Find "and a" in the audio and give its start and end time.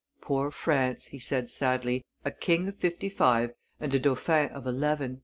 3.79-3.99